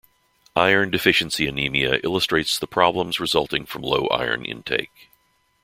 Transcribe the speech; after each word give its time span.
Iron-deficiency 0.55 1.45
anemia 1.45 1.99
illustrates 2.03 2.57
the 2.57 2.65
problems 2.65 3.19
resulting 3.19 3.67
from 3.67 3.83
low 3.83 4.07
iron 4.07 4.43
intake. 4.45 5.11